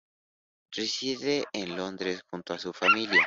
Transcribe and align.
Reside 0.71 1.45
en 1.53 1.77
Londres 1.77 2.23
junto 2.27 2.55
a 2.55 2.57
su 2.57 2.73
familia. 2.73 3.19